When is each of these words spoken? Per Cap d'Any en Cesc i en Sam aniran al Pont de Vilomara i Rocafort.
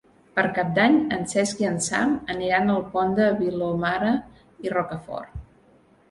Per 0.37 0.43
Cap 0.53 0.69
d'Any 0.75 0.95
en 1.17 1.25
Cesc 1.33 1.59
i 1.63 1.67
en 1.71 1.75
Sam 1.87 2.15
aniran 2.35 2.71
al 2.75 2.81
Pont 2.95 3.13
de 3.19 3.27
Vilomara 3.41 4.15
i 4.69 4.73
Rocafort. 4.75 5.37